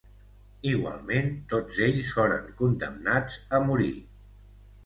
Igualment, 0.69 1.29
tots 1.51 1.83
ells 1.89 2.15
foren 2.21 2.49
condemnats 2.63 3.39
a 3.59 3.61
morir. 3.71 3.95